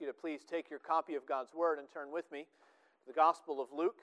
[0.00, 3.12] you to please take your copy of God's Word and turn with me to the
[3.12, 4.00] Gospel of Luke.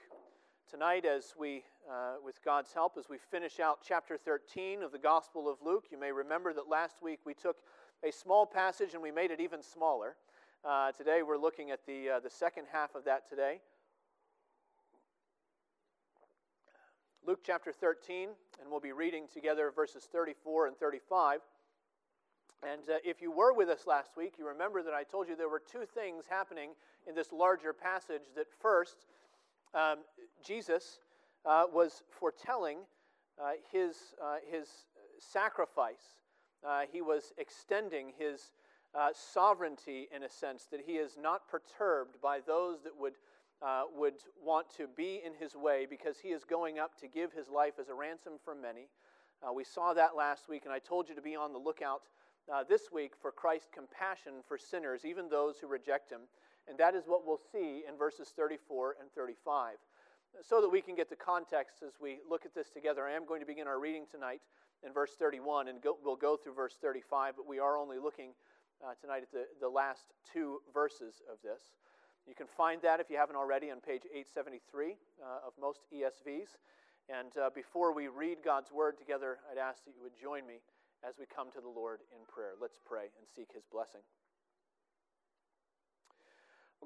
[0.68, 4.98] Tonight, as we, uh, with God's help, as we finish out chapter 13 of the
[4.98, 7.58] Gospel of Luke, you may remember that last week we took
[8.02, 10.16] a small passage and we made it even smaller.
[10.64, 13.60] Uh, today we're looking at the, uh, the second half of that today.
[17.24, 21.40] Luke chapter 13, and we'll be reading together verses 34 and 35.
[22.64, 25.36] And uh, if you were with us last week, you remember that I told you
[25.36, 26.70] there were two things happening
[27.06, 28.22] in this larger passage.
[28.36, 29.06] That first,
[29.74, 29.98] um,
[30.42, 31.00] Jesus
[31.44, 32.78] uh, was foretelling
[33.38, 34.68] uh, his, uh, his
[35.18, 36.16] sacrifice,
[36.66, 38.52] uh, he was extending his
[38.94, 43.14] uh, sovereignty in a sense, that he is not perturbed by those that would.
[43.96, 47.48] would want to be in his way because he is going up to give his
[47.48, 48.88] life as a ransom for many.
[49.54, 52.02] we saw that last week, and I told you to be on the lookout
[52.52, 56.20] uh, this week for Christ's compassion for sinners, even those who reject him.
[56.68, 59.76] And that is what we'll see in verses 34 and 35.
[60.42, 63.26] So that we can get the context as we look at this together, I am
[63.26, 64.40] going to begin our reading tonight
[64.84, 68.30] in verse 31, and go, we'll go through verse 35, but we are only looking
[68.84, 71.62] uh, tonight at the, the last two verses of this.
[72.26, 76.56] You can find that, if you haven't already, on page 873 uh, of most ESVs.
[77.08, 80.60] And uh, before we read God's word together, I'd ask that you would join me
[81.06, 82.52] as we come to the Lord in prayer.
[82.60, 84.00] Let's pray and seek his blessing.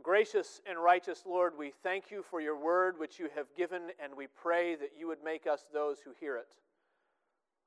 [0.02, 4.16] Gracious and righteous Lord, we thank you for your word which you have given, and
[4.16, 6.54] we pray that you would make us those who hear it.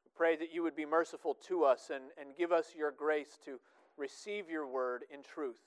[0.06, 3.38] We pray that you would be merciful to us and, and give us your grace
[3.46, 3.60] to
[3.98, 5.60] receive your word in truth,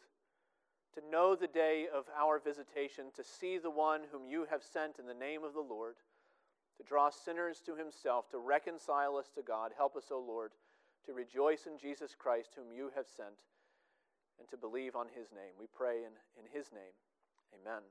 [0.94, 4.98] to know the day of our visitation, to see the one whom you have sent
[4.98, 5.96] in the name of the Lord,
[6.78, 9.72] to draw sinners to himself, to reconcile us to God.
[9.76, 10.52] Help us, O Lord
[11.06, 13.44] to rejoice in Jesus Christ, whom you have sent,
[14.38, 15.54] and to believe on his name.
[15.58, 16.94] We pray in, in his name.
[17.60, 17.82] Amen.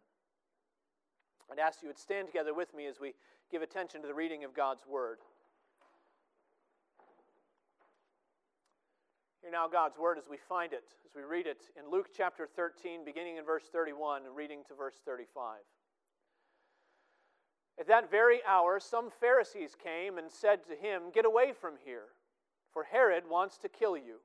[1.52, 3.14] I'd ask you would stand together with me as we
[3.52, 5.20] give attention to the reading of God's word.
[9.42, 12.48] Hear now God's word as we find it, as we read it in Luke chapter
[12.48, 15.58] 13, beginning in verse 31 and reading to verse 35.
[17.80, 22.06] At that very hour, some Pharisees came and said to him, Get away from here
[22.74, 24.20] for Herod wants to kill you.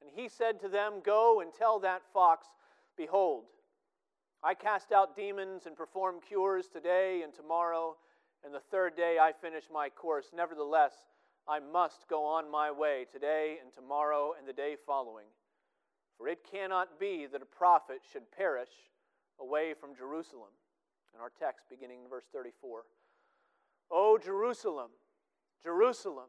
[0.00, 2.46] And he said to them, Go and tell that fox,
[2.96, 3.44] Behold,
[4.42, 7.96] I cast out demons and perform cures today and tomorrow,
[8.44, 10.30] and the third day I finish my course.
[10.34, 10.94] Nevertheless,
[11.48, 15.26] I must go on my way today and tomorrow and the day following.
[16.16, 18.68] For it cannot be that a prophet should perish
[19.38, 20.50] away from Jerusalem.
[21.14, 22.84] In our text, beginning in verse 34.
[23.90, 24.90] O Jerusalem,
[25.62, 26.28] Jerusalem,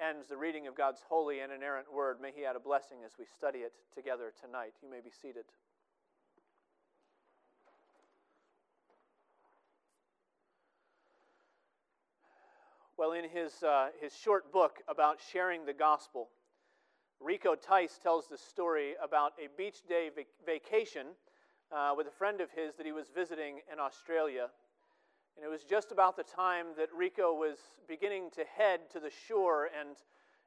[0.00, 2.20] ends the reading of God's holy and inerrant word.
[2.20, 4.74] May He add a blessing as we study it together tonight.
[4.82, 5.44] You may be seated.
[12.96, 16.28] Well, in his, uh, his short book about sharing the gospel,
[17.20, 21.08] Rico Tice tells the story about a beach day vac- vacation
[21.72, 24.48] uh, with a friend of his that he was visiting in Australia.
[25.36, 27.58] And it was just about the time that Rico was
[27.88, 29.96] beginning to head to the shore and,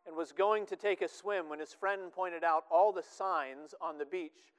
[0.06, 3.76] and was going to take a swim when his friend pointed out all the signs
[3.82, 4.54] on the beach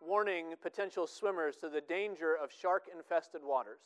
[0.00, 3.80] warning potential swimmers to the danger of shark infested waters.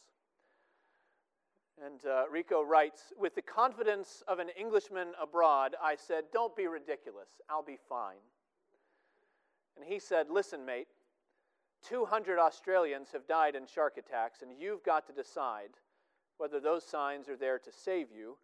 [1.85, 6.69] And uh, Rico writes With the confidence of an Englishman abroad, I said, Don't be
[6.69, 7.29] ridiculous.
[7.51, 8.23] I'll be fine.
[9.77, 10.87] And he said, Listen, mate,
[11.89, 15.71] 200 Australians have died in shark attacks, and you've got to decide
[16.39, 18.37] whether those signs are there to save you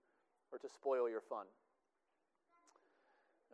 [0.52, 1.46] or to spoil your fun.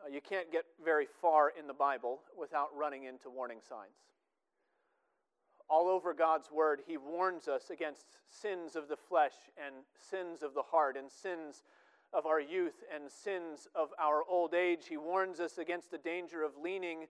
[0.04, 3.96] Uh, you can't get very far in the Bible without running into warning signs.
[5.68, 9.74] All over God's Word, He warns us against sins of the flesh and
[10.10, 11.62] sins of the heart and sins
[12.12, 14.86] of our youth and sins of our old age.
[14.88, 17.06] He warns us against the danger of leaning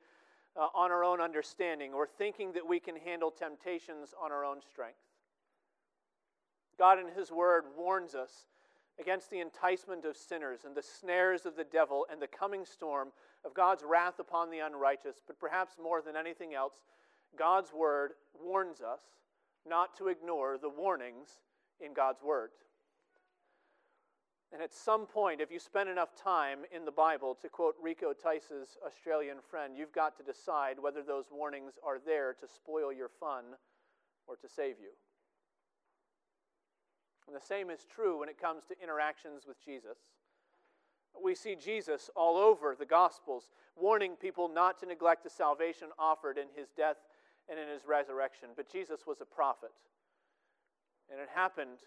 [0.58, 4.61] uh, on our own understanding or thinking that we can handle temptations on our own
[4.61, 4.99] strength.
[6.79, 8.47] God in His Word warns us
[8.99, 13.08] against the enticement of sinners and the snares of the devil and the coming storm
[13.44, 15.17] of God's wrath upon the unrighteous.
[15.26, 16.75] But perhaps more than anything else,
[17.38, 18.12] God's Word
[18.43, 19.00] warns us
[19.69, 21.29] not to ignore the warnings
[21.81, 22.50] in God's Word.
[24.52, 28.12] And at some point, if you spend enough time in the Bible, to quote Rico
[28.12, 33.08] Tice's Australian friend, you've got to decide whether those warnings are there to spoil your
[33.08, 33.44] fun
[34.26, 34.90] or to save you.
[37.26, 39.98] And the same is true when it comes to interactions with Jesus.
[41.22, 46.38] We see Jesus all over the Gospels, warning people not to neglect the salvation offered
[46.38, 46.99] in his death
[47.49, 48.50] and in his resurrection.
[48.54, 49.72] But Jesus was a prophet.
[51.10, 51.78] And it happened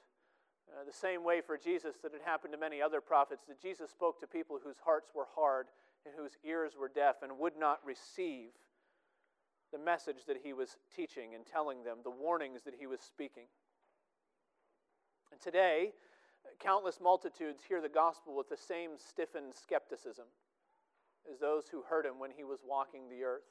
[0.74, 3.89] uh, the same way for Jesus that it happened to many other prophets, that Jesus
[3.89, 5.68] spoke to people whose hearts were hard
[6.06, 8.51] and whose ears were deaf and would not receive
[9.71, 13.45] the message that he was teaching and telling them, the warnings that he was speaking.
[15.31, 15.92] And today,
[16.60, 20.25] countless multitudes hear the gospel with the same stiffened skepticism
[21.31, 23.44] as those who heard him when he was walking the earth.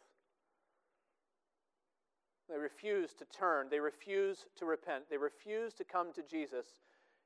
[2.49, 6.67] They refuse to turn, they refuse to repent, they refuse to come to Jesus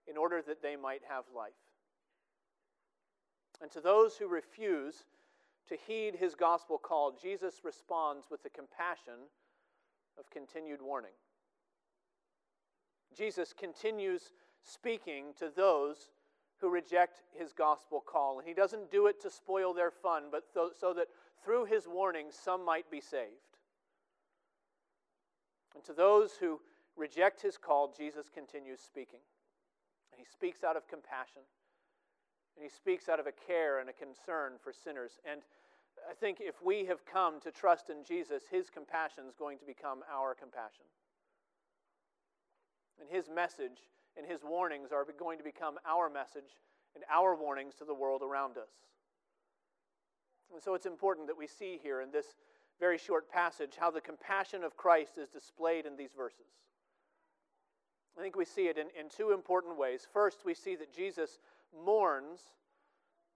[0.08, 1.52] in order that they might have life.
[3.60, 5.04] And to those who refuse
[5.69, 9.28] to heed his gospel call, Jesus responds with the compassion
[10.19, 11.12] of continued warning.
[13.16, 14.32] Jesus continues
[14.64, 16.10] speaking to those
[16.60, 18.38] who reject his gospel call.
[18.38, 21.08] And he doesn't do it to spoil their fun, but so that
[21.44, 23.58] through his warning some might be saved.
[25.75, 26.60] And to those who
[26.96, 29.20] reject his call, Jesus continues speaking.
[30.23, 31.43] He speaks out of compassion.
[32.55, 35.19] And he speaks out of a care and a concern for sinners.
[35.29, 35.41] And
[36.09, 39.65] I think if we have come to trust in Jesus, his compassion is going to
[39.65, 40.87] become our compassion.
[43.01, 46.55] And his message and his warnings are going to become our message
[46.95, 48.71] and our warnings to the world around us.
[50.53, 52.27] And so it's important that we see here in this
[52.79, 56.47] very short passage how the compassion of Christ is displayed in these verses.
[58.17, 60.06] I think we see it in, in two important ways.
[60.12, 61.38] First, we see that Jesus
[61.85, 62.41] mourns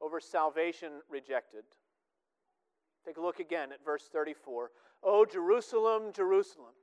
[0.01, 1.65] over salvation rejected.
[3.05, 4.71] Take a look again at verse 34.
[5.03, 6.75] Oh, Jerusalem, Jerusalem,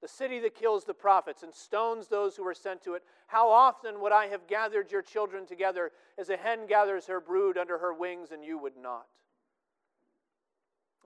[0.00, 3.50] the city that kills the prophets and stones those who are sent to it, how
[3.50, 7.78] often would I have gathered your children together as a hen gathers her brood under
[7.78, 9.06] her wings, and you would not?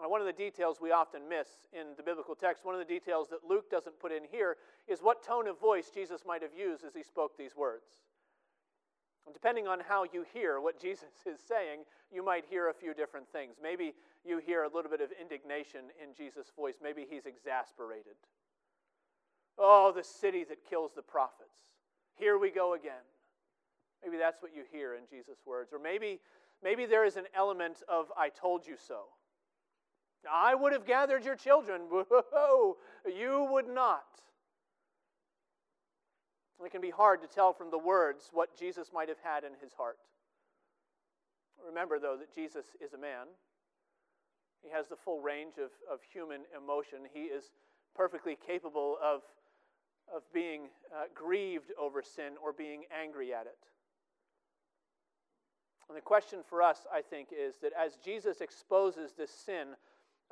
[0.08, 3.28] One of the details we often miss in the biblical text, one of the details
[3.28, 4.56] that Luke doesn't put in here,
[4.88, 8.02] is what tone of voice Jesus might have used as he spoke these words.
[9.24, 11.80] And depending on how you hear what Jesus is saying,
[12.12, 13.56] you might hear a few different things.
[13.62, 13.94] Maybe
[14.24, 16.76] you hear a little bit of indignation in Jesus' voice.
[16.82, 18.14] Maybe he's exasperated.
[19.58, 21.58] Oh, the city that kills the prophets.
[22.14, 23.06] Here we go again.
[24.04, 25.72] Maybe that's what you hear in Jesus' words.
[25.72, 26.20] Or maybe,
[26.62, 29.04] maybe there is an element of, I told you so.
[30.30, 31.82] I would have gathered your children.
[33.04, 34.04] You would not.
[36.64, 39.50] It can be hard to tell from the words what Jesus might have had in
[39.60, 39.98] his heart.
[41.66, 43.26] Remember, though, that Jesus is a man.
[44.62, 47.00] He has the full range of, of human emotion.
[47.12, 47.50] He is
[47.96, 49.22] perfectly capable of,
[50.14, 53.58] of being uh, grieved over sin or being angry at it.
[55.88, 59.74] And the question for us, I think, is that as Jesus exposes this sin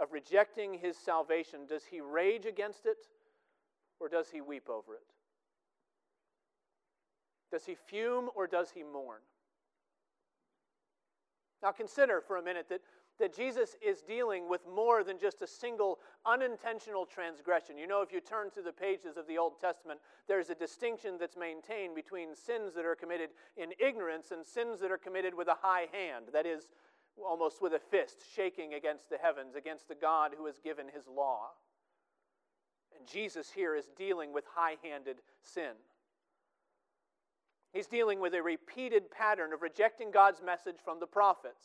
[0.01, 3.07] of rejecting his salvation, does he rage against it
[4.01, 5.03] or does he weep over it?
[7.53, 9.21] Does he fume or does he mourn?
[11.63, 12.81] Now consider for a minute that,
[13.19, 17.77] that Jesus is dealing with more than just a single unintentional transgression.
[17.77, 21.17] You know, if you turn to the pages of the Old Testament, there's a distinction
[21.19, 25.49] that's maintained between sins that are committed in ignorance and sins that are committed with
[25.49, 26.27] a high hand.
[26.33, 26.71] That is,
[27.17, 31.07] almost with a fist, shaking against the heavens, against the God who has given his
[31.07, 31.51] law.
[32.97, 35.73] And Jesus here is dealing with high handed sin.
[37.73, 41.65] He's dealing with a repeated pattern of rejecting God's message from the prophets.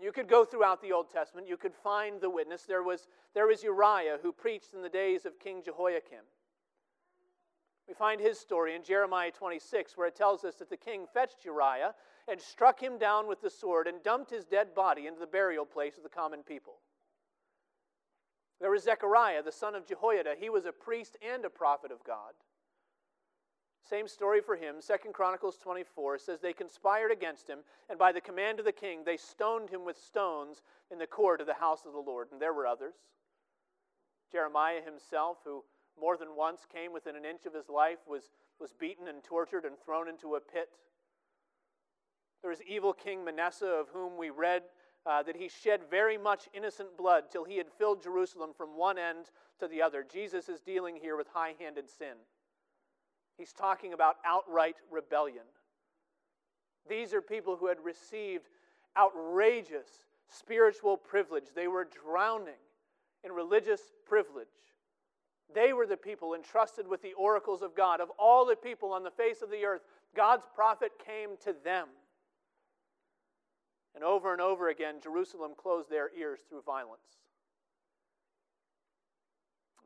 [0.00, 2.62] You could go throughout the Old Testament, you could find the witness.
[2.62, 6.24] There was, there was Uriah who preached in the days of King Jehoiakim.
[7.86, 11.44] We find his story in Jeremiah 26, where it tells us that the king fetched
[11.44, 11.94] Uriah
[12.28, 15.66] and struck him down with the sword and dumped his dead body into the burial
[15.66, 16.74] place of the common people.
[18.60, 20.34] There was Zechariah, the son of Jehoiada.
[20.38, 22.32] He was a priest and a prophet of God.
[23.88, 24.76] Same story for him.
[24.80, 27.58] Second Chronicles 24 says they conspired against him,
[27.90, 31.42] and by the command of the king, they stoned him with stones in the court
[31.42, 32.28] of the house of the Lord.
[32.32, 32.94] And there were others.
[34.32, 35.62] Jeremiah himself, who
[36.00, 39.66] more than once came within an inch of his life, was, was beaten and tortured
[39.66, 40.70] and thrown into a pit.
[42.44, 44.64] There was evil King Manasseh, of whom we read
[45.06, 48.98] uh, that he shed very much innocent blood till he had filled Jerusalem from one
[48.98, 50.04] end to the other.
[50.04, 52.18] Jesus is dealing here with high handed sin.
[53.38, 55.44] He's talking about outright rebellion.
[56.86, 58.50] These are people who had received
[58.94, 59.88] outrageous
[60.28, 62.60] spiritual privilege, they were drowning
[63.24, 64.48] in religious privilege.
[65.54, 68.02] They were the people entrusted with the oracles of God.
[68.02, 69.80] Of all the people on the face of the earth,
[70.14, 71.88] God's prophet came to them.
[73.94, 77.18] And over and over again, Jerusalem closed their ears through violence.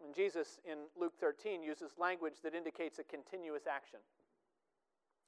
[0.05, 3.99] And Jesus in Luke 13 uses language that indicates a continuous action.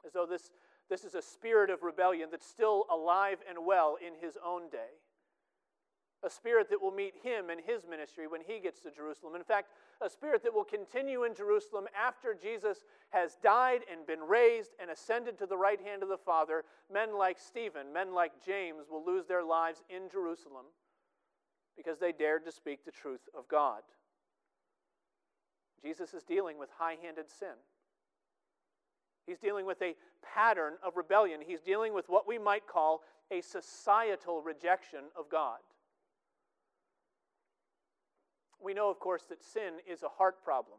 [0.07, 0.51] As though this,
[0.89, 4.97] this is a spirit of rebellion that's still alive and well in his own day
[6.23, 9.35] a spirit that will meet him in his ministry when he gets to Jerusalem.
[9.35, 9.71] In fact,
[10.03, 14.91] a spirit that will continue in Jerusalem after Jesus has died and been raised and
[14.91, 16.65] ascended to the right hand of the Father.
[16.93, 20.67] Men like Stephen, men like James will lose their lives in Jerusalem
[21.77, 23.81] because they dared to speak the truth of God.
[25.83, 27.57] Jesus is dealing with high handed sin.
[29.27, 29.95] He's dealing with a
[30.35, 31.41] pattern of rebellion.
[31.47, 35.59] He's dealing with what we might call a societal rejection of God.
[38.63, 40.79] We know, of course, that sin is a heart problem.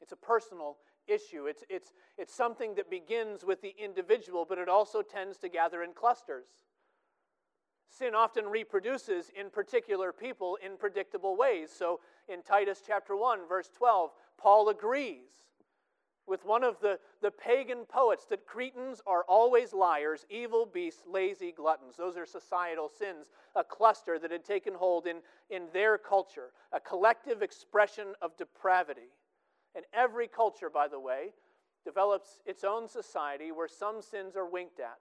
[0.00, 0.76] It's a personal
[1.06, 1.46] issue.
[1.46, 5.82] It's, it's, it's something that begins with the individual, but it also tends to gather
[5.82, 6.46] in clusters.
[7.88, 11.70] Sin often reproduces in particular people in predictable ways.
[11.76, 15.30] So in Titus chapter 1, verse 12, Paul agrees
[16.26, 21.52] with one of the, the pagan poets that Cretans are always liars, evil beasts, lazy
[21.52, 21.96] gluttons.
[21.96, 25.18] Those are societal sins, a cluster that had taken hold in,
[25.50, 29.12] in their culture, a collective expression of depravity.
[29.74, 31.32] And every culture, by the way,
[31.84, 34.98] develops its own society where some sins are winked at.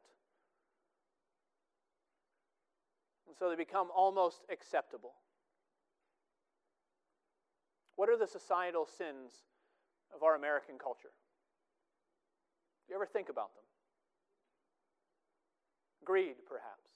[3.28, 5.14] And so they become almost acceptable.
[7.96, 9.32] What are the societal sins
[10.16, 11.12] of our American culture.
[12.88, 13.64] Do you ever think about them?
[16.06, 16.90] Greed, perhaps,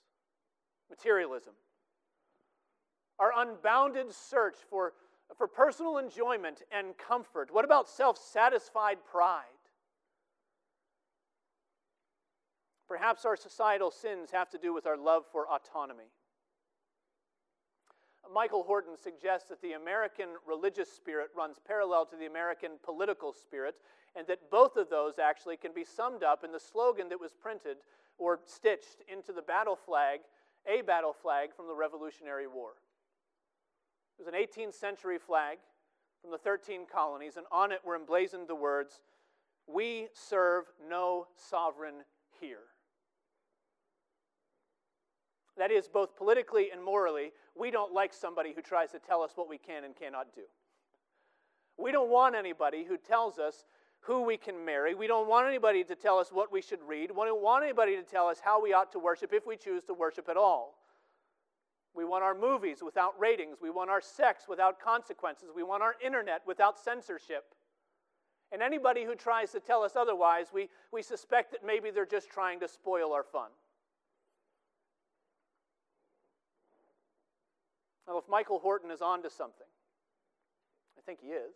[0.89, 1.53] materialism,
[3.19, 4.93] our unbounded search for,
[5.37, 7.49] for personal enjoyment and comfort.
[7.51, 9.43] What about self satisfied pride?
[12.87, 16.11] Perhaps our societal sins have to do with our love for autonomy.
[18.33, 23.75] Michael Horton suggests that the American religious spirit runs parallel to the American political spirit,
[24.15, 27.33] and that both of those actually can be summed up in the slogan that was
[27.33, 27.77] printed
[28.17, 30.21] or stitched into the battle flag,
[30.65, 32.71] a battle flag from the Revolutionary War.
[34.17, 35.59] It was an 18th century flag
[36.21, 39.01] from the 13 colonies, and on it were emblazoned the words,
[39.67, 42.03] We serve no sovereign
[42.39, 42.63] here.
[45.57, 49.31] That is, both politically and morally, we don't like somebody who tries to tell us
[49.35, 50.43] what we can and cannot do.
[51.77, 53.65] We don't want anybody who tells us
[54.01, 54.95] who we can marry.
[54.95, 57.11] We don't want anybody to tell us what we should read.
[57.11, 59.83] We don't want anybody to tell us how we ought to worship if we choose
[59.85, 60.75] to worship at all.
[61.95, 63.57] We want our movies without ratings.
[63.61, 65.49] We want our sex without consequences.
[65.55, 67.55] We want our internet without censorship.
[68.51, 72.29] And anybody who tries to tell us otherwise, we, we suspect that maybe they're just
[72.29, 73.49] trying to spoil our fun.
[78.07, 79.67] Now, if Michael Horton is onto something,
[80.97, 81.53] I think he is.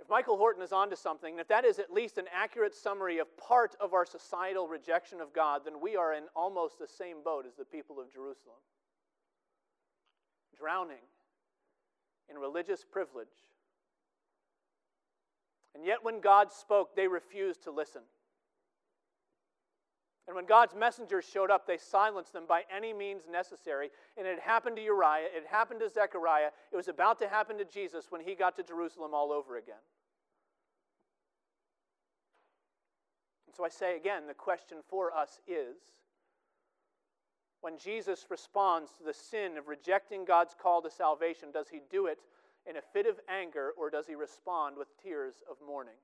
[0.00, 3.18] If Michael Horton is onto something, and if that is at least an accurate summary
[3.18, 7.22] of part of our societal rejection of God, then we are in almost the same
[7.24, 8.56] boat as the people of Jerusalem.
[10.56, 11.04] Drowning
[12.30, 13.26] in religious privilege.
[15.74, 18.02] And yet, when God spoke, they refused to listen.
[20.28, 23.88] And when God's messengers showed up, they silenced them by any means necessary.
[24.18, 27.64] And it happened to Uriah, it happened to Zechariah, it was about to happen to
[27.64, 29.80] Jesus when he got to Jerusalem all over again.
[33.46, 35.76] And so I say again the question for us is
[37.62, 42.04] when Jesus responds to the sin of rejecting God's call to salvation, does he do
[42.04, 42.18] it
[42.68, 45.94] in a fit of anger or does he respond with tears of mourning?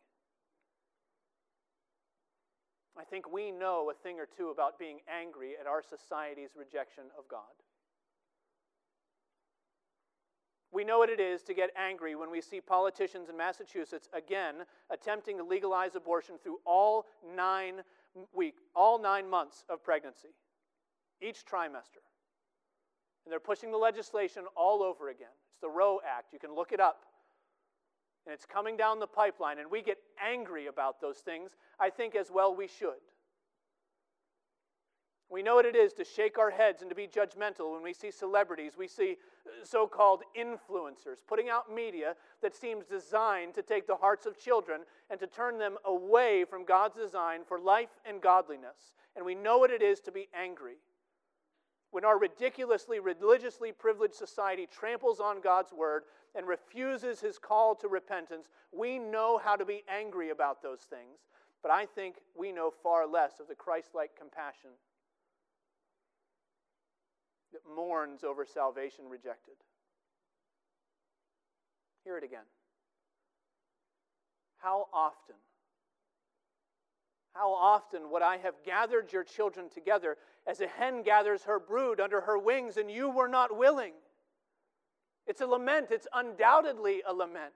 [2.98, 7.04] I think we know a thing or two about being angry at our society's rejection
[7.18, 7.40] of God.
[10.72, 14.56] We know what it is to get angry when we see politicians in Massachusetts again
[14.90, 17.82] attempting to legalize abortion through all nine
[18.32, 20.34] week, all nine months of pregnancy,
[21.20, 22.02] each trimester.
[23.24, 25.28] And they're pushing the legislation all over again.
[25.52, 26.32] It's the Roe Act.
[26.32, 27.02] You can look it up
[28.26, 32.14] and it's coming down the pipeline, and we get angry about those things, I think
[32.14, 33.00] as well we should.
[35.30, 37.92] We know what it is to shake our heads and to be judgmental when we
[37.92, 39.16] see celebrities, we see
[39.46, 44.38] uh, so called influencers putting out media that seems designed to take the hearts of
[44.38, 48.94] children and to turn them away from God's design for life and godliness.
[49.16, 50.76] And we know what it is to be angry.
[51.94, 56.02] When our ridiculously religiously privileged society tramples on God's word
[56.34, 61.20] and refuses his call to repentance, we know how to be angry about those things.
[61.62, 64.70] But I think we know far less of the Christ like compassion
[67.52, 69.54] that mourns over salvation rejected.
[72.02, 72.48] Hear it again.
[74.56, 75.36] How often,
[77.34, 82.00] how often would I have gathered your children together as a hen gathers her brood
[82.00, 83.92] under her wings, and you were not willing?
[85.26, 87.54] It's a lament, it's undoubtedly a lament.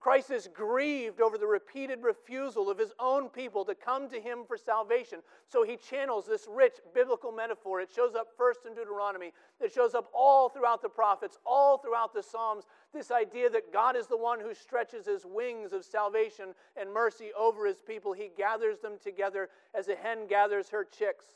[0.00, 4.40] Christ is grieved over the repeated refusal of his own people to come to him
[4.46, 5.20] for salvation.
[5.48, 7.80] So he channels this rich biblical metaphor.
[7.80, 12.14] It shows up first in Deuteronomy, it shows up all throughout the prophets, all throughout
[12.14, 12.64] the Psalms.
[12.92, 17.30] This idea that God is the one who stretches his wings of salvation and mercy
[17.38, 18.12] over his people.
[18.12, 21.26] He gathers them together as a hen gathers her chicks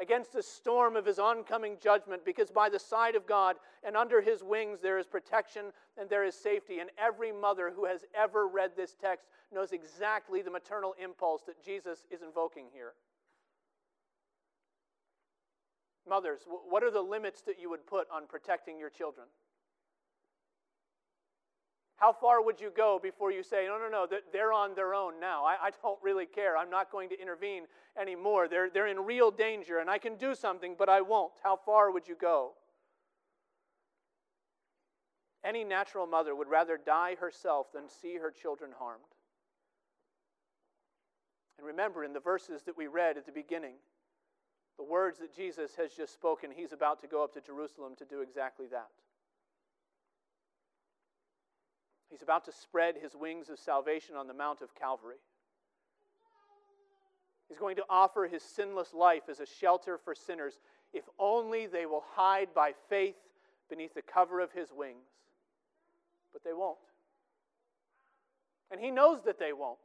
[0.00, 4.20] against the storm of his oncoming judgment, because by the side of God and under
[4.20, 5.66] his wings there is protection
[5.98, 6.78] and there is safety.
[6.80, 11.62] And every mother who has ever read this text knows exactly the maternal impulse that
[11.64, 12.94] Jesus is invoking here.
[16.08, 19.26] Mothers, what are the limits that you would put on protecting your children?
[22.02, 25.20] How far would you go before you say, no, no, no, they're on their own
[25.20, 25.44] now?
[25.44, 26.56] I, I don't really care.
[26.56, 27.66] I'm not going to intervene
[27.96, 28.48] anymore.
[28.48, 31.30] They're, they're in real danger, and I can do something, but I won't.
[31.44, 32.54] How far would you go?
[35.44, 39.04] Any natural mother would rather die herself than see her children harmed.
[41.56, 43.74] And remember, in the verses that we read at the beginning,
[44.76, 48.04] the words that Jesus has just spoken, he's about to go up to Jerusalem to
[48.04, 48.88] do exactly that.
[52.12, 55.16] He's about to spread his wings of salvation on the Mount of Calvary.
[57.48, 60.58] He's going to offer his sinless life as a shelter for sinners
[60.92, 63.16] if only they will hide by faith
[63.70, 65.08] beneath the cover of his wings.
[66.34, 66.76] But they won't.
[68.70, 69.78] And he knows that they won't.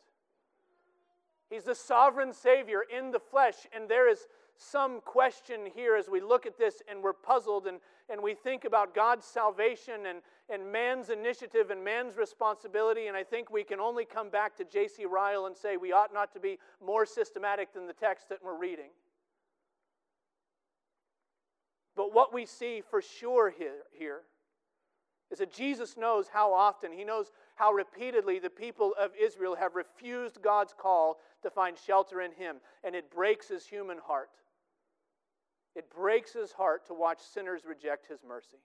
[1.50, 6.20] He's the sovereign Savior in the flesh, and there is some question here as we
[6.20, 10.72] look at this and we're puzzled and, and we think about God's salvation and, and
[10.72, 13.08] man's initiative and man's responsibility.
[13.08, 15.06] And I think we can only come back to J.C.
[15.06, 18.58] Ryle and say we ought not to be more systematic than the text that we're
[18.58, 18.90] reading.
[21.96, 24.22] But what we see for sure here, here
[25.32, 29.76] is that Jesus knows how often, he knows how repeatedly the people of Israel have
[29.76, 34.30] refused God's call to find shelter in him, and it breaks his human heart.
[35.78, 38.58] It breaks his heart to watch sinners reject his mercy.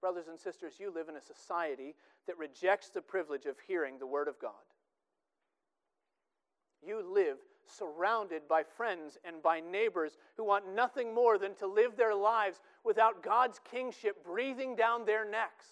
[0.00, 1.94] Brothers and sisters, you live in a society
[2.26, 4.50] that rejects the privilege of hearing the Word of God.
[6.84, 7.36] You live
[7.68, 12.60] surrounded by friends and by neighbors who want nothing more than to live their lives
[12.82, 15.66] without God's kingship breathing down their necks.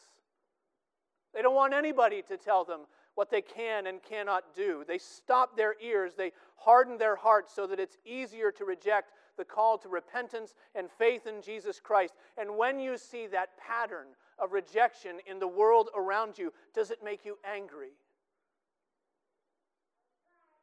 [1.35, 2.83] They don't want anybody to tell them
[3.20, 4.83] what they can and cannot do.
[4.88, 9.44] They stop their ears, they harden their hearts so that it's easier to reject the
[9.44, 12.14] call to repentance and faith in Jesus Christ.
[12.38, 14.06] And when you see that pattern
[14.38, 17.90] of rejection in the world around you, does it make you angry?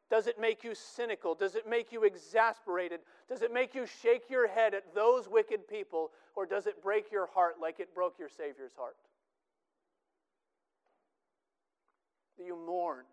[0.09, 1.35] Does it make you cynical?
[1.35, 3.01] Does it make you exasperated?
[3.29, 6.09] Does it make you shake your head at those wicked people?
[6.35, 8.95] Or does it break your heart like it broke your Savior's heart?
[12.37, 13.05] That you mourn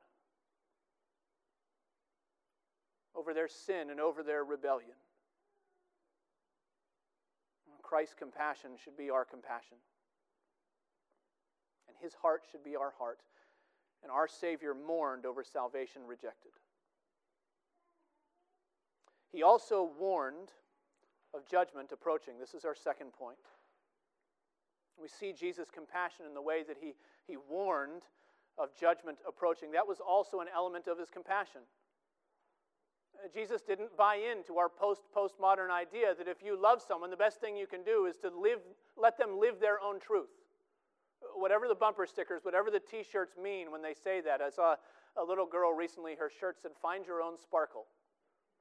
[3.16, 4.96] over their sin and over their rebellion.
[7.82, 9.76] Christ's compassion should be our compassion.
[11.87, 13.20] And his heart should be our heart.
[14.02, 16.52] And our Savior mourned over salvation rejected.
[19.30, 20.50] He also warned
[21.34, 22.34] of judgment approaching.
[22.38, 23.38] This is our second point.
[25.00, 26.94] We see Jesus' compassion in the way that he,
[27.26, 28.02] he warned
[28.58, 29.72] of judgment approaching.
[29.72, 31.62] That was also an element of his compassion.
[33.14, 37.16] Uh, Jesus didn't buy into our post postmodern idea that if you love someone, the
[37.16, 38.60] best thing you can do is to live,
[38.96, 40.30] let them live their own truth.
[41.34, 44.40] Whatever the bumper stickers, whatever the t shirts mean when they say that.
[44.40, 44.76] I saw
[45.16, 47.86] a little girl recently, her shirt said, Find your own sparkle.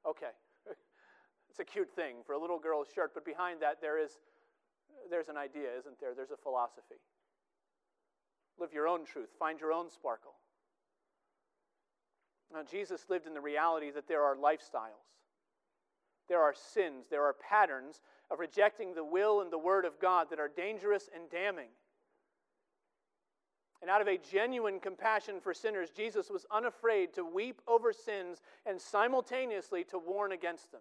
[0.08, 0.34] Okay.
[1.50, 4.12] it's a cute thing for a little girl's shirt, but behind that, there is,
[5.10, 6.14] there's an idea, isn't there?
[6.16, 7.02] There's a philosophy.
[8.60, 10.34] Live your own truth, find your own sparkle.
[12.54, 15.10] Now, Jesus lived in the reality that there are lifestyles,
[16.30, 20.28] there are sins, there are patterns of rejecting the will and the word of God
[20.30, 21.70] that are dangerous and damning.
[23.82, 28.42] And out of a genuine compassion for sinners, Jesus was unafraid to weep over sins
[28.66, 30.80] and simultaneously to warn against them.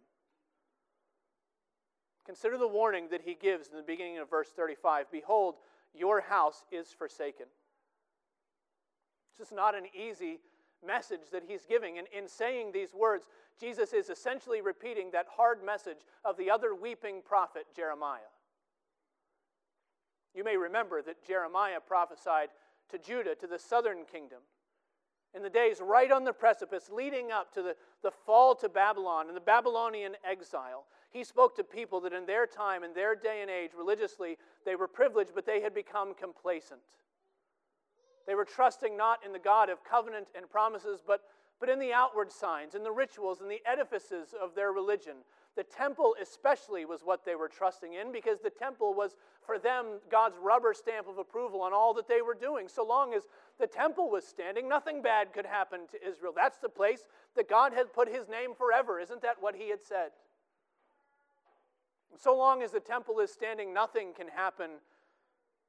[2.25, 5.57] Consider the warning that he gives in the beginning of verse 35 Behold,
[5.93, 7.47] your house is forsaken.
[9.39, 10.41] This is not an easy
[10.85, 11.99] message that he's giving.
[11.99, 13.27] And in saying these words,
[13.59, 18.21] Jesus is essentially repeating that hard message of the other weeping prophet, Jeremiah.
[20.35, 22.49] You may remember that Jeremiah prophesied
[22.91, 24.41] to Judah, to the southern kingdom,
[25.35, 29.29] in the days right on the precipice leading up to the, the fall to Babylon
[29.29, 30.85] and the Babylonian exile.
[31.11, 34.77] He spoke to people that in their time, in their day and age, religiously, they
[34.77, 36.81] were privileged, but they had become complacent.
[38.27, 41.23] They were trusting not in the God of covenant and promises, but,
[41.61, 45.17] but in the outward signs, in the rituals, in the edifices of their religion.
[45.55, 50.01] The temple, especially, was what they were trusting in because the temple was, for them,
[50.11, 52.69] God's rubber stamp of approval on all that they were doing.
[52.69, 53.25] So long as
[53.61, 56.33] the temple was standing, nothing bad could happen to Israel.
[56.35, 57.05] That's the place
[57.37, 58.99] that God had put his name forever.
[58.99, 60.11] Isn't that what he had said?
[62.17, 64.71] So long as the temple is standing, nothing can happen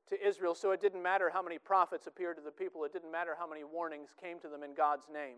[0.10, 0.56] to Israel.
[0.56, 3.48] So it didn't matter how many prophets appeared to the people, it didn't matter how
[3.48, 5.38] many warnings came to them in God's name.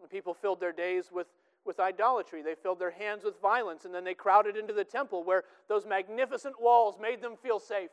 [0.00, 1.28] The people filled their days with
[1.64, 2.42] with idolatry.
[2.42, 5.86] They filled their hands with violence, and then they crowded into the temple where those
[5.86, 7.90] magnificent walls made them feel safe.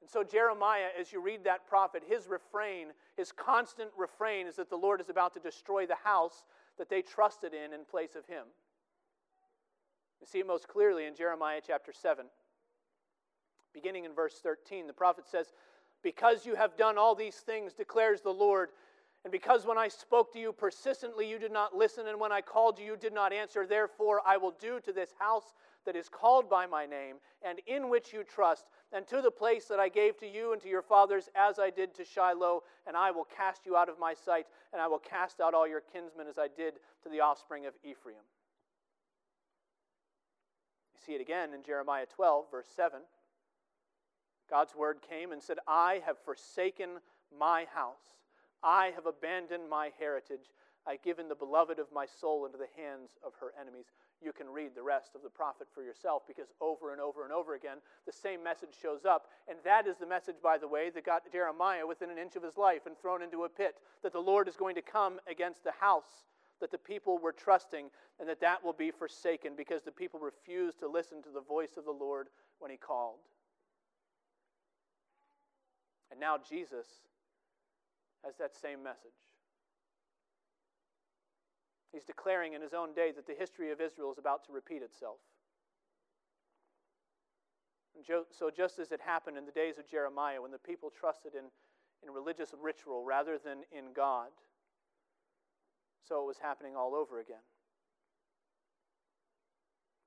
[0.00, 4.70] And so, Jeremiah, as you read that prophet, his refrain, his constant refrain, is that
[4.70, 6.44] the Lord is about to destroy the house
[6.78, 8.44] that they trusted in in place of him.
[10.20, 12.26] You see it most clearly in Jeremiah chapter 7.
[13.72, 15.52] Beginning in verse 13, the prophet says,
[16.02, 18.70] Because you have done all these things, declares the Lord,
[19.24, 22.40] and because when I spoke to you persistently, you did not listen, and when I
[22.40, 25.52] called you, you did not answer, therefore I will do to this house
[25.84, 29.66] that is called by my name, and in which you trust, and to the place
[29.66, 32.96] that I gave to you and to your fathers, as I did to Shiloh, and
[32.96, 35.82] I will cast you out of my sight, and I will cast out all your
[35.92, 38.22] kinsmen, as I did to the offspring of Ephraim.
[41.00, 43.00] You see it again in Jeremiah 12, verse 7.
[44.50, 46.90] God's word came and said, I have forsaken
[47.38, 48.20] my house
[48.62, 50.52] I have abandoned my heritage.
[50.86, 53.86] I've given the beloved of my soul into the hands of her enemies.
[54.22, 57.32] You can read the rest of the prophet for yourself because over and over and
[57.32, 59.26] over again, the same message shows up.
[59.48, 62.42] And that is the message, by the way, that got Jeremiah within an inch of
[62.42, 65.64] his life and thrown into a pit that the Lord is going to come against
[65.64, 66.24] the house
[66.60, 70.78] that the people were trusting and that that will be forsaken because the people refused
[70.80, 73.18] to listen to the voice of the Lord when he called.
[76.10, 76.86] And now Jesus
[78.24, 79.10] has that same message.
[81.92, 84.82] He's declaring in his own day that the history of Israel is about to repeat
[84.82, 85.18] itself.
[87.96, 91.34] And so, just as it happened in the days of Jeremiah, when the people trusted
[91.34, 91.44] in,
[92.06, 94.28] in religious ritual rather than in God,
[96.06, 97.42] so it was happening all over again.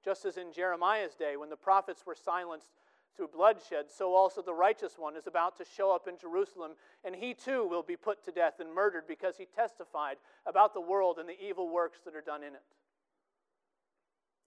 [0.03, 2.71] Just as in Jeremiah's day, when the prophets were silenced
[3.15, 6.71] through bloodshed, so also the righteous one is about to show up in Jerusalem,
[7.05, 10.81] and he too will be put to death and murdered because he testified about the
[10.81, 12.63] world and the evil works that are done in it.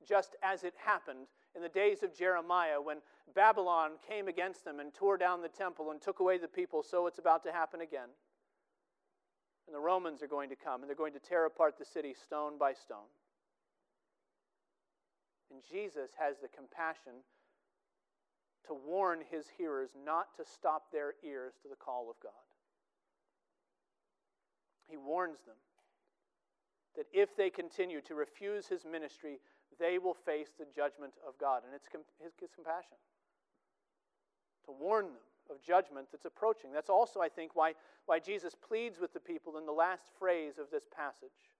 [0.06, 2.98] Just as it happened in the days of Jeremiah when
[3.34, 7.06] Babylon came against them and tore down the temple and took away the people, so
[7.06, 8.08] it's about to happen again.
[9.66, 12.14] And the Romans are going to come and they're going to tear apart the city
[12.14, 13.10] stone by stone.
[15.50, 17.24] And Jesus has the compassion
[18.66, 22.32] to warn his hearers not to stop their ears to the call of God.
[24.88, 25.56] He warns them
[26.96, 29.38] that if they continue to refuse his ministry,
[29.78, 31.62] they will face the judgment of God.
[31.64, 31.88] And it's
[32.22, 32.96] his, compassion
[34.66, 36.72] to warn them of judgment that's approaching.
[36.72, 37.72] That's also, I think, why,
[38.06, 41.50] why Jesus pleads with the people in the last phrase of this passage.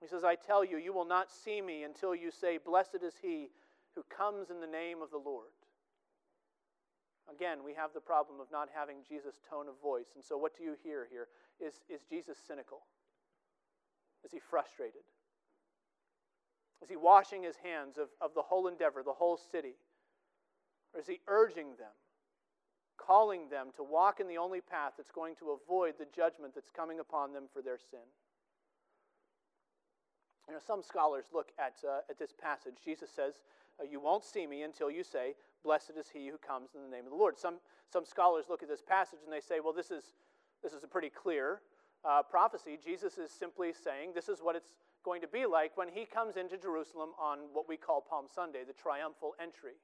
[0.00, 3.14] He says, I tell you, you will not see me until you say, Blessed is
[3.22, 3.50] he
[3.94, 5.52] who comes in the name of the Lord.
[7.30, 10.10] Again, we have the problem of not having Jesus' tone of voice.
[10.16, 11.28] And so, what do you hear here?
[11.60, 12.82] Is, is Jesus cynical?
[14.24, 15.02] Is he frustrated?
[16.82, 19.74] Is he washing his hands of, of the whole endeavor, the whole city?
[20.94, 21.94] Or is he urging them,
[22.96, 26.70] calling them to walk in the only path that's going to avoid the judgment that's
[26.70, 28.06] coming upon them for their sin?
[30.48, 32.74] You know, some scholars look at, uh, at this passage.
[32.84, 33.34] Jesus says,
[33.80, 36.88] uh, You won't see me until you say, Blessed is he who comes in the
[36.88, 37.38] name of the Lord.
[37.38, 37.56] Some,
[37.92, 40.04] some scholars look at this passage and they say, well, this is,
[40.62, 41.60] this is a pretty clear
[42.04, 42.78] uh, prophecy.
[42.82, 46.36] Jesus is simply saying this is what it's going to be like when he comes
[46.36, 49.78] into Jerusalem on what we call Palm Sunday, the triumphal entry.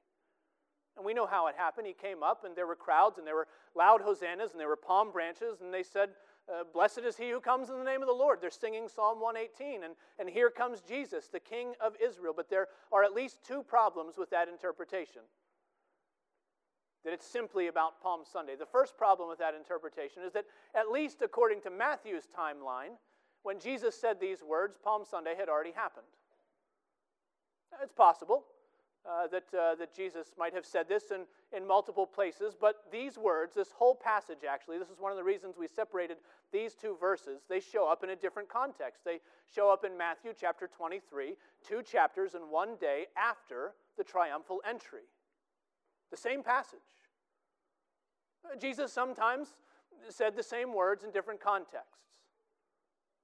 [0.99, 1.87] And we know how it happened.
[1.87, 4.75] He came up, and there were crowds, and there were loud hosannas, and there were
[4.75, 6.09] palm branches, and they said,
[6.51, 8.39] uh, Blessed is he who comes in the name of the Lord.
[8.41, 12.33] They're singing Psalm 118, and, and here comes Jesus, the King of Israel.
[12.35, 15.21] But there are at least two problems with that interpretation
[17.05, 18.57] that it's simply about Palm Sunday.
[18.59, 20.43] The first problem with that interpretation is that,
[20.75, 22.99] at least according to Matthew's timeline,
[23.43, 26.07] when Jesus said these words, Palm Sunday had already happened.
[27.81, 28.43] It's possible
[29.09, 31.21] uh, that, uh, that Jesus might have said this in,
[31.55, 35.23] in multiple places, but these words, this whole passage actually, this is one of the
[35.23, 36.17] reasons we separated
[36.51, 39.03] these two verses, they show up in a different context.
[39.05, 39.19] They
[39.53, 41.35] show up in Matthew chapter 23,
[41.67, 45.07] two chapters and one day after the triumphal entry.
[46.11, 46.79] The same passage.
[48.59, 49.49] Jesus sometimes
[50.09, 51.99] said the same words in different contexts.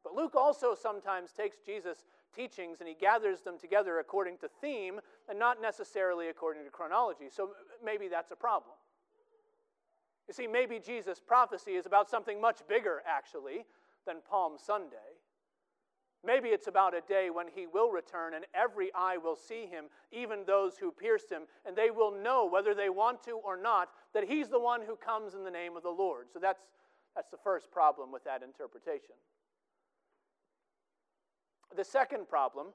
[0.03, 4.99] But Luke also sometimes takes Jesus' teachings and he gathers them together according to theme
[5.29, 7.29] and not necessarily according to chronology.
[7.29, 7.51] So
[7.83, 8.75] maybe that's a problem.
[10.27, 13.65] You see, maybe Jesus' prophecy is about something much bigger, actually,
[14.07, 15.19] than Palm Sunday.
[16.25, 19.85] Maybe it's about a day when he will return and every eye will see him,
[20.11, 23.89] even those who pierced him, and they will know, whether they want to or not,
[24.15, 26.25] that he's the one who comes in the name of the Lord.
[26.33, 26.63] So that's,
[27.15, 29.13] that's the first problem with that interpretation.
[31.75, 32.67] The second problem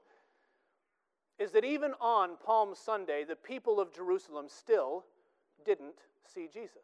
[1.39, 5.05] is that even on Palm Sunday, the people of Jerusalem still
[5.65, 6.83] didn't see Jesus.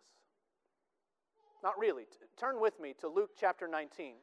[1.64, 2.06] Not really.
[2.38, 4.14] Turn with me to Luke chapter 19.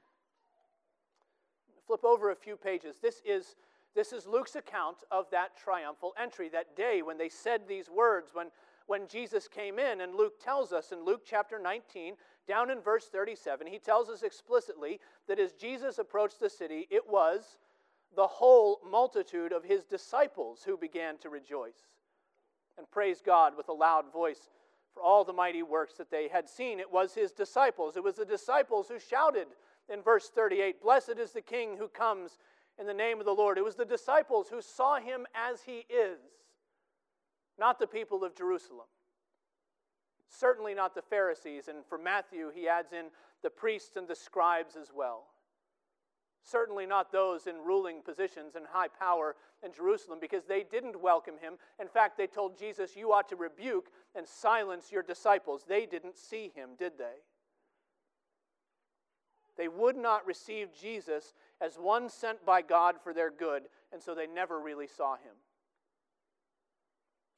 [1.86, 2.96] Flip over a few pages.
[3.00, 3.54] This is,
[3.94, 8.30] this is Luke's account of that triumphal entry, that day when they said these words,
[8.32, 8.48] when,
[8.86, 10.00] when Jesus came in.
[10.00, 12.14] And Luke tells us in Luke chapter 19,
[12.48, 17.08] down in verse 37, he tells us explicitly that as Jesus approached the city, it
[17.08, 17.58] was
[18.14, 21.88] the whole multitude of his disciples who began to rejoice
[22.78, 24.50] and praise God with a loud voice
[24.92, 26.78] for all the mighty works that they had seen.
[26.78, 27.96] It was his disciples.
[27.96, 29.48] It was the disciples who shouted
[29.92, 32.38] in verse 38 Blessed is the King who comes
[32.78, 33.58] in the name of the Lord.
[33.58, 36.18] It was the disciples who saw him as he is,
[37.58, 38.86] not the people of Jerusalem.
[40.28, 41.68] Certainly not the Pharisees.
[41.68, 43.06] And for Matthew, he adds in
[43.42, 45.26] the priests and the scribes as well.
[46.44, 51.38] Certainly not those in ruling positions and high power in Jerusalem, because they didn't welcome
[51.40, 51.54] him.
[51.80, 55.64] In fact, they told Jesus, You ought to rebuke and silence your disciples.
[55.66, 57.22] They didn't see him, did they?
[59.56, 64.14] They would not receive Jesus as one sent by God for their good, and so
[64.14, 65.32] they never really saw him.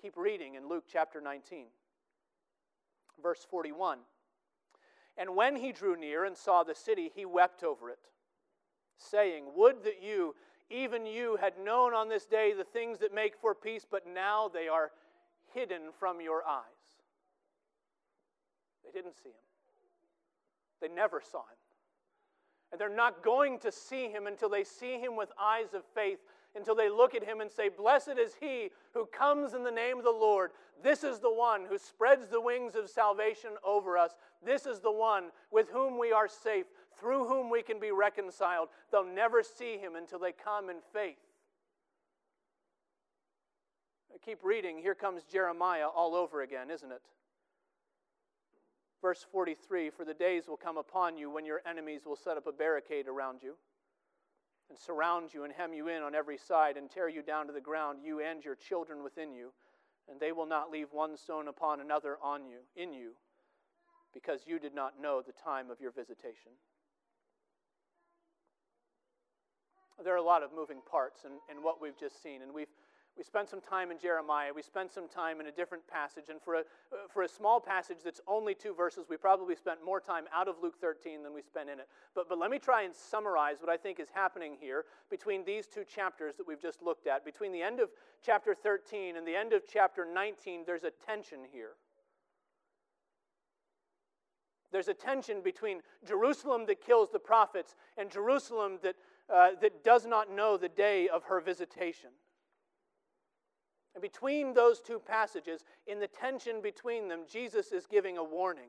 [0.03, 1.67] Keep reading in Luke chapter 19,
[3.23, 3.99] verse 41.
[5.17, 8.01] And when he drew near and saw the city, he wept over it
[8.99, 10.35] saying, Would that you,
[10.71, 14.49] even you, had known on this day the things that make for peace, but now
[14.53, 14.91] they are
[15.55, 16.63] hidden from your eyes.
[18.85, 19.35] They didn't see him,
[20.81, 21.57] they never saw him.
[22.73, 26.19] And they're not going to see him until they see him with eyes of faith,
[26.57, 29.99] until they look at him and say, Blessed is he who comes in the name
[29.99, 30.51] of the Lord.
[30.83, 34.13] This is the one who spreads the wings of salvation over us.
[34.45, 36.67] This is the one with whom we are safe
[36.99, 38.69] through whom we can be reconciled.
[38.91, 41.17] They'll never see him until they come in faith.
[44.15, 44.79] I keep reading.
[44.79, 47.03] Here comes Jeremiah all over again, isn't it?
[49.03, 52.47] Verse 43 For the days will come upon you when your enemies will set up
[52.47, 53.57] a barricade around you
[54.69, 57.53] and surround you and hem you in on every side and tear you down to
[57.53, 59.53] the ground, you and your children within you,
[60.11, 63.13] and they will not leave one stone upon another on you, in you,
[64.13, 66.53] because you did not know the time of your visitation.
[70.05, 72.43] There are a lot of moving parts in, in what we've just seen.
[72.43, 72.69] And we've
[73.17, 74.51] we spent some time in Jeremiah.
[74.55, 76.25] We spent some time in a different passage.
[76.29, 76.63] And for a,
[77.09, 80.57] for a small passage that's only two verses, we probably spent more time out of
[80.63, 81.89] Luke 13 than we spent in it.
[82.15, 85.67] But, but let me try and summarize what I think is happening here between these
[85.67, 87.25] two chapters that we've just looked at.
[87.25, 87.89] Between the end of
[88.23, 91.71] chapter 13 and the end of chapter 19, there's a tension here.
[94.73, 98.97] There's a tension between Jerusalem that kills the prophets and Jerusalem that
[99.33, 102.11] uh, that does not know the day of her visitation.
[103.95, 108.69] And between those two passages, in the tension between them, Jesus is giving a warning.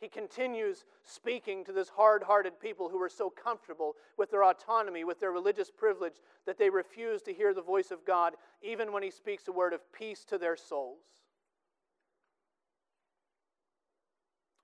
[0.00, 5.04] He continues speaking to this hard hearted people who are so comfortable with their autonomy,
[5.04, 9.02] with their religious privilege, that they refuse to hear the voice of God, even when
[9.02, 11.04] He speaks a word of peace to their souls.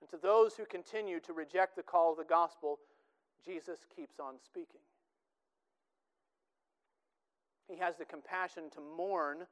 [0.01, 2.79] And to those who continue to reject the call of the gospel,
[3.45, 4.81] Jesus keeps on speaking.
[7.67, 9.45] He has the compassion to mourn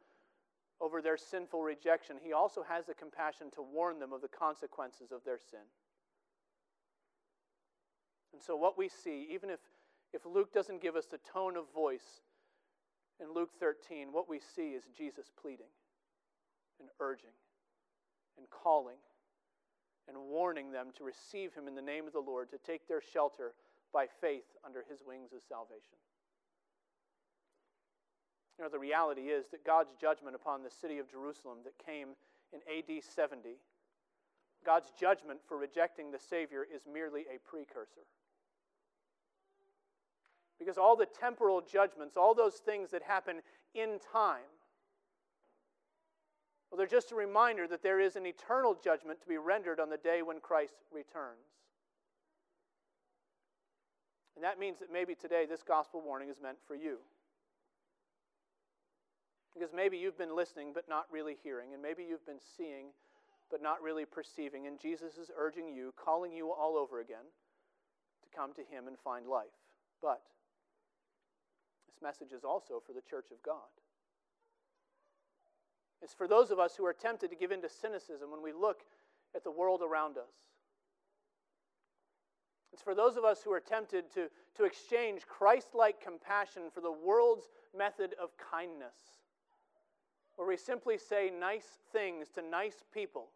[0.80, 2.17] over their sinful rejection.
[2.21, 5.65] He also has the compassion to warn them of the consequences of their sin.
[8.34, 9.60] And so, what we see, even if,
[10.13, 12.21] if Luke doesn't give us the tone of voice
[13.19, 15.71] in Luke 13, what we see is Jesus pleading
[16.80, 17.36] and urging
[18.38, 18.97] and calling
[20.08, 23.01] and warning them to receive him in the name of the Lord, to take their
[23.01, 23.54] shelter
[23.93, 25.99] by faith under his wings of salvation.
[28.58, 32.10] You know, the reality is that God's judgment upon the city of Jerusalem that came
[32.54, 33.58] in AD 70,
[34.65, 38.06] God's judgment for rejecting the Savior is merely a precursor.
[40.60, 43.41] Because all the temporal judgments, all those things that happen
[43.73, 44.45] in time,
[46.69, 49.89] well, they're just a reminder that there is an eternal judgment to be rendered on
[49.89, 51.61] the day when Christ returns.
[54.41, 56.97] And that means that maybe today this gospel warning is meant for you.
[59.54, 62.88] Because maybe you've been listening but not really hearing, and maybe you've been seeing
[63.51, 67.30] but not really perceiving, and Jesus is urging you, calling you all over again
[68.23, 69.54] to come to Him and find life.
[70.01, 70.23] But
[71.86, 73.69] this message is also for the church of God.
[76.01, 78.54] It's for those of us who are tempted to give in to cynicism when we
[78.54, 78.80] look
[79.36, 80.34] at the world around us.
[82.82, 86.82] It's for those of us who are tempted to, to exchange Christ like compassion for
[86.82, 87.46] the world's
[87.78, 88.96] method of kindness
[90.36, 93.28] where we simply say nice things to nice people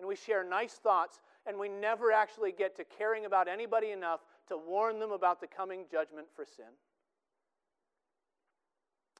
[0.00, 4.18] and we share nice thoughts and we never actually get to caring about anybody enough
[4.48, 6.74] to warn them about the coming judgment for sin.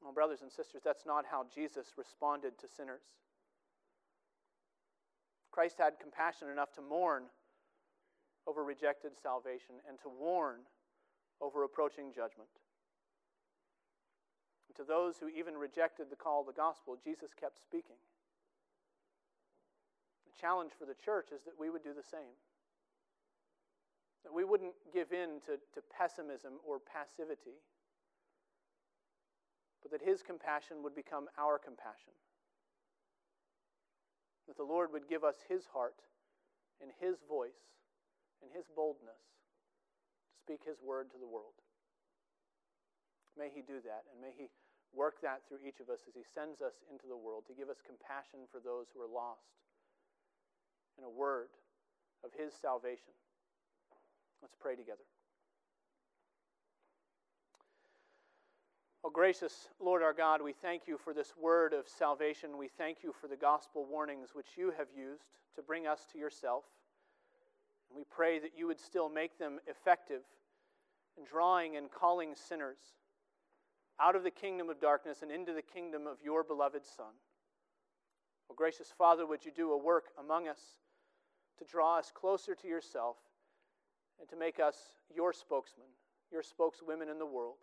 [0.03, 3.05] Well, brothers and sisters, that's not how Jesus responded to sinners.
[5.53, 7.23] Christ had compassion enough to mourn
[8.47, 10.61] over rejected salvation and to warn
[11.41, 12.49] over approaching judgment
[14.77, 17.99] to those who even rejected the call of the gospel, Jesus kept speaking.
[20.27, 22.35] The challenge for the church is that we would do the same.
[24.25, 27.63] That we wouldn't give in to, to pessimism or passivity,
[29.83, 32.17] but that His compassion would become our compassion.
[34.49, 36.03] That the Lord would give us His heart
[36.81, 37.79] and His voice
[38.45, 39.25] and His boldness
[40.29, 41.57] to speak His word to the world.
[43.41, 44.53] May He do that, and may He
[44.93, 47.73] work that through each of us as He sends us into the world to give
[47.73, 49.49] us compassion for those who are lost
[51.01, 51.49] and a word
[52.21, 53.17] of His salvation.
[54.45, 55.09] Let's pray together.
[59.05, 62.57] Oh, gracious Lord our God, we thank you for this word of salvation.
[62.57, 65.25] We thank you for the gospel warnings which you have used
[65.57, 66.65] to bring us to yourself.
[67.95, 70.23] And we pray that you would still make them effective
[71.17, 72.81] in drawing and calling sinners
[74.01, 77.15] out of the kingdom of darkness and into the kingdom of your beloved Son.
[78.51, 80.59] Oh, gracious Father, would you do a work among us
[81.61, 83.15] to draw us closer to yourself
[84.19, 84.77] and to make us
[85.15, 85.87] your spokesman,
[86.33, 87.59] your spokeswomen in the world,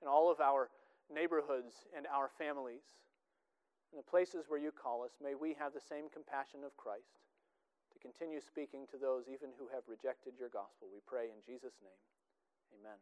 [0.00, 0.70] in all of our
[1.12, 2.84] neighborhoods and our families.
[3.90, 7.27] In the places where you call us, may we have the same compassion of Christ
[7.98, 10.86] to continue speaking to those even who have rejected your gospel.
[10.92, 12.02] We pray in Jesus' name.
[12.78, 12.98] Amen.